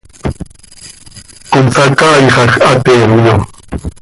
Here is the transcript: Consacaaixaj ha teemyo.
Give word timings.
Consacaaixaj 1.53 2.47
ha 2.65 2.73
teemyo. 2.87 3.35